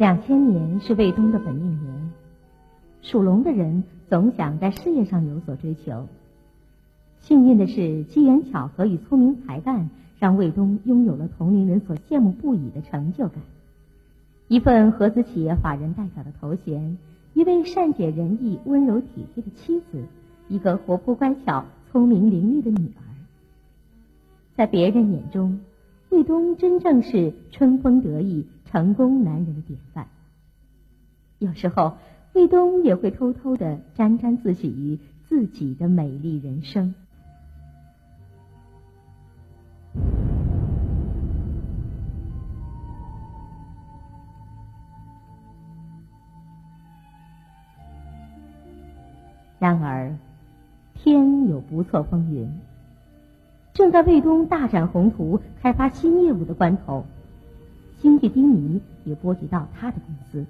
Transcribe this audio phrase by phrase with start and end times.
[0.00, 2.10] 两千年是卫东的本命年，
[3.02, 6.06] 属龙的人总想在事业上有所追求。
[7.20, 13.42] 幸运的是，机缘巧合与聪明才干让卫东拥有了同龄人所羡慕不已的成就感。
[14.48, 16.96] 一份合资企业法人代表的头衔，
[17.34, 20.06] 一位善解人意、温柔体贴的妻子，
[20.48, 23.04] 一个活泼乖巧、聪明伶俐的女儿，
[24.56, 25.60] 在别人眼中，
[26.08, 28.46] 卫东真正是春风得意。
[28.70, 30.06] 成功男人的典范。
[31.38, 31.96] 有时候，
[32.34, 36.94] 卫东也会偷偷的沾沾自喜于自己的美丽人生。
[49.58, 50.16] 然而，
[50.94, 52.50] 天有不测风云。
[53.74, 57.04] 正在卫东大展宏图、开发新业务的关头。
[58.00, 60.46] 经济低迷也波及到他的公司，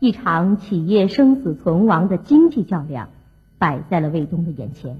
[0.00, 3.08] 一场企业生死存亡的经济较量
[3.58, 4.96] 摆在了卫东的眼前。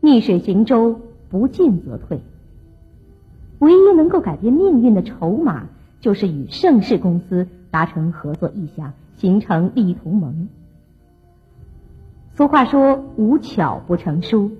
[0.00, 2.20] 逆水行舟，不进则退。
[3.58, 5.66] 唯一能够改变命运的筹码，
[6.00, 10.48] 就是与盛世公司达成合作意向，形成利益同盟。
[12.34, 14.52] 俗话说“无巧不成书”，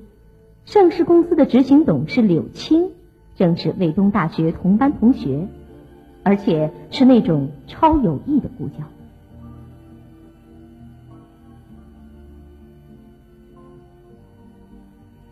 [0.67, 2.91] 盛世公司的执行董事柳青。
[3.41, 5.49] 正是卫东大学同班同学，
[6.23, 8.85] 而且是那种超有意的故交。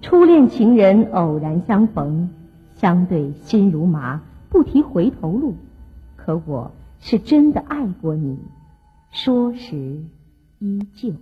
[0.01, 2.31] 初恋情人偶然相逢，
[2.77, 5.57] 相对心如麻，不提回头路。
[6.17, 8.39] 可我是真的爱过你，
[9.11, 10.01] 说时
[10.61, 11.13] 依旧。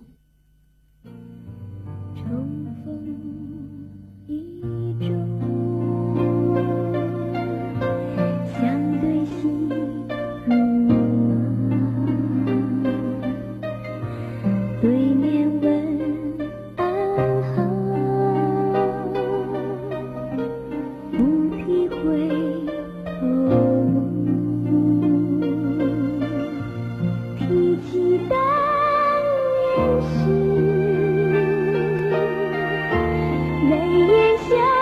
[33.63, 33.75] 泪
[34.05, 34.76] 眼下。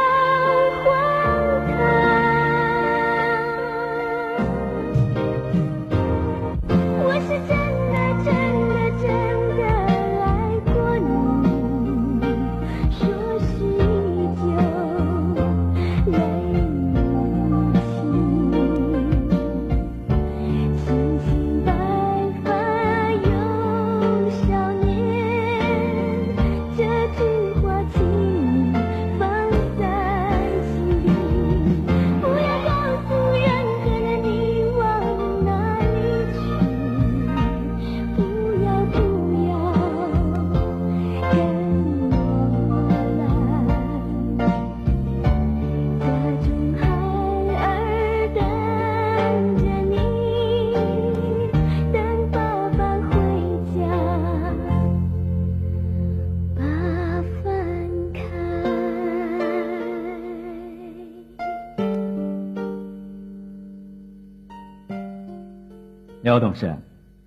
[66.25, 66.73] 刘董事，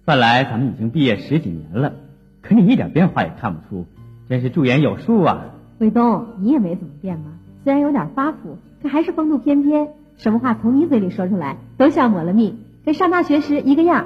[0.05, 1.93] 算来咱们已经毕业十几年了，
[2.43, 3.87] 可你一点变化也看不出，
[4.29, 5.55] 真是驻颜有术啊！
[5.79, 7.27] 卫东，你也没怎么变嘛，
[7.63, 14.05] 虽然有点发福，可还是风度翩翩，什么话从你嘴里说出来都像抹了蜜，跟上大学时一个样。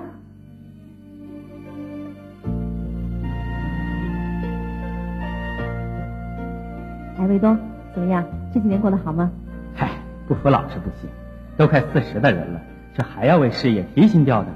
[7.17, 7.57] 哎，卫东，
[7.95, 8.23] 怎么样？
[8.53, 9.33] 这几年过得好吗？
[9.75, 9.89] 嗨，
[10.29, 11.09] 不服老是不行，
[11.57, 12.61] 都快四十的人了，
[12.95, 14.53] 这还要为事业提心吊胆。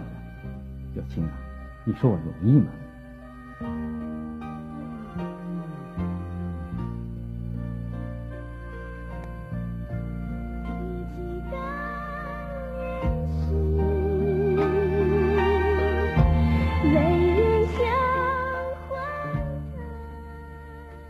[0.97, 1.31] 小青啊，
[1.85, 2.69] 你说我容易吗？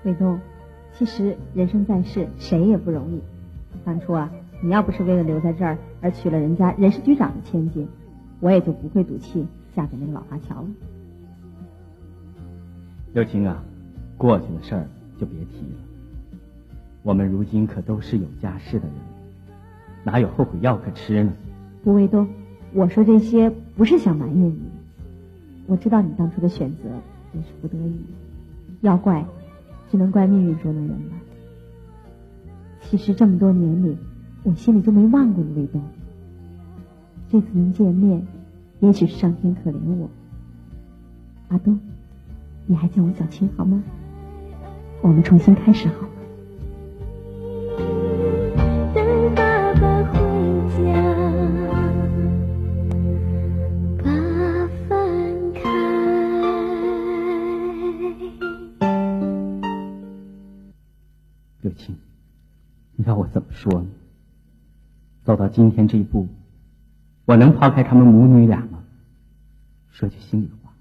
[0.02, 0.40] 伟东，
[0.92, 3.22] 其实人生在世，谁也不容易。
[3.84, 4.28] 当初啊，
[4.60, 7.86] 你要不是为了留在这儿而娶了人家人事局长的千金，
[8.40, 9.46] 我也就不会赌气。
[9.76, 10.68] 嫁给那个老华侨了，
[13.12, 13.62] 刘青啊，
[14.16, 14.88] 过去的事儿
[15.20, 16.38] 就别提了。
[17.02, 18.94] 我们如今可都是有家室的人，
[20.02, 21.30] 哪有后悔药可吃呢？
[21.84, 22.26] 不卫东，
[22.72, 24.62] 我说这些不是想埋怨你，
[25.66, 26.88] 我知道你当初的选择
[27.34, 28.00] 也是不得已，
[28.80, 29.26] 要怪，
[29.90, 31.12] 只能怪命运捉弄人了。
[32.80, 33.94] 其实这么多年里，
[34.42, 35.82] 我心里就没忘过你卫东。
[37.30, 38.26] 这次能见面。
[38.86, 40.08] 也许是上天可怜我。
[41.48, 41.76] 阿东，
[42.66, 43.82] 你还叫我小青好吗？
[45.02, 46.08] 我们重新开始好吗？
[48.94, 50.20] 等爸爸回
[50.70, 50.92] 家，
[53.98, 54.04] 把
[54.88, 55.60] 饭开。
[61.62, 61.96] 柳青，
[62.94, 63.88] 你要我怎么说呢？
[65.24, 66.28] 走到今天这一步，
[67.26, 68.84] 我能抛开他们母女俩吗？
[69.90, 70.72] 说句心里话，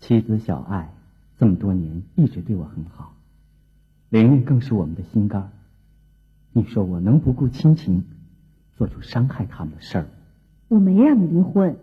[0.00, 0.92] 妻子小爱
[1.38, 3.14] 这么多年一直对我很好，
[4.08, 5.50] 玲玲更是我们的心肝。
[6.52, 8.02] 你说我能不顾亲情，
[8.76, 10.06] 做出伤害他们的事儿？
[10.66, 11.76] 我没让你离婚，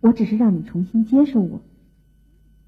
[0.00, 1.60] 我只是让你重新接受我。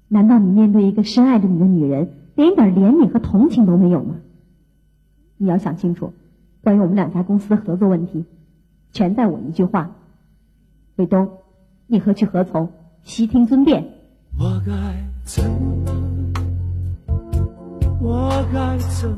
[0.09, 4.15] 难道你面对一个深爱着你的女人，连一点怜悯和同情都没有吗？
[5.37, 6.11] 你要想清楚，
[6.61, 8.25] 关于我们两家公司的合作问题，
[8.91, 9.95] 全在我一句话。
[10.99, 11.25] 卫东，
[11.87, 12.67] 你何去何从？
[13.03, 13.81] 悉听尊便。
[14.37, 14.73] 我该
[15.23, 15.85] 怎么？
[18.01, 19.17] 我该怎么？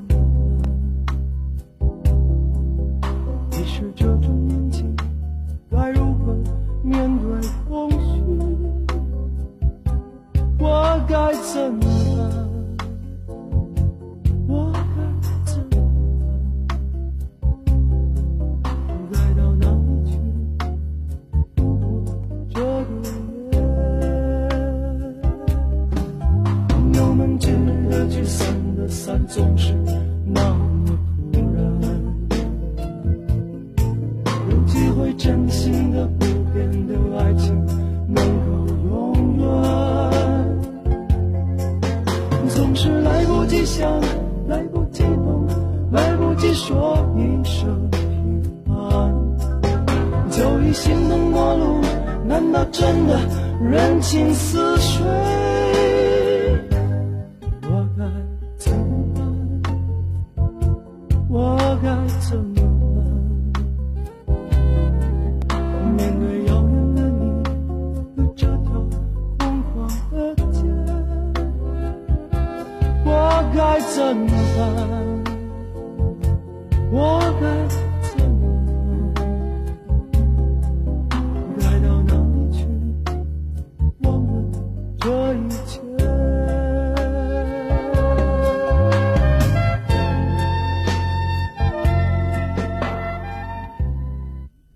[3.49, 4.85] 你是这种年纪，
[5.71, 6.37] 该如何
[6.83, 8.21] 面对空虚？
[10.59, 11.83] 我该怎么
[28.31, 28.47] 散
[28.77, 29.73] 的散，总是
[30.25, 30.97] 那么
[31.33, 31.59] 突然。
[34.49, 37.53] 有机会真心的不变的爱情，
[38.07, 38.49] 能够
[38.89, 39.43] 永远。
[42.47, 43.99] 总是来不及想，
[44.47, 45.45] 来不及懂，
[45.91, 49.13] 来不及说一声平安，
[50.31, 51.81] 就已心疼过路。
[52.25, 53.19] 难道真的
[53.61, 55.05] 人情似水？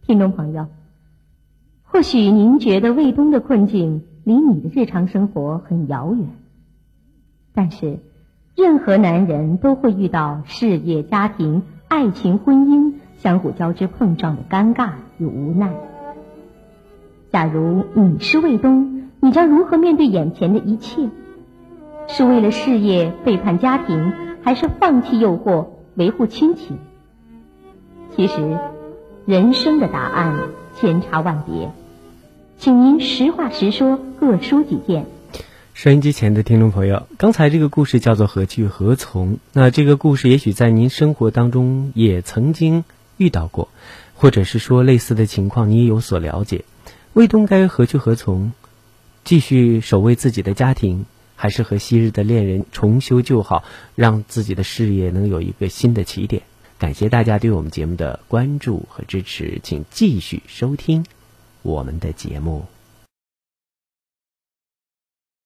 [0.07, 0.67] 听众朋友，
[1.83, 6.27] 或许您觉得卫东的困境离你的日常生活很遥远，
[7.55, 7.97] 但是，
[8.55, 15.73] 任何男人都会遇到事业、家庭、爱情、婚姻相互交织碰撞的尴尬与无奈。
[17.31, 21.09] 假如你是卫东，你将如何面对眼前的一切？
[22.07, 24.13] 是为了事业背叛家庭，
[24.43, 26.77] 还是放弃诱惑维护亲情？
[28.15, 28.59] 其实，
[29.25, 30.49] 人生的答案
[30.79, 31.71] 千差万别，
[32.59, 35.07] 请您实话实说，各抒己见。
[35.73, 39.33] 收音机前的听众朋友，刚才这个故事叫做《何去何从》。
[39.51, 42.83] 那这个故事也许在您生活当中也曾经
[43.17, 43.69] 遇到过，
[44.13, 46.63] 或者是说类似的情况你也有所了解。
[47.13, 48.51] 卫东该何去何从？
[49.23, 53.63] 继续守卫自己的家庭，还是和昔日的恋人重修旧好，
[53.95, 56.43] 让自己的事业能有一个新的起点？
[56.77, 61.05] 感谢大家对我们节目的关注和支持，请继续收听
[61.61, 62.65] 我们的节目。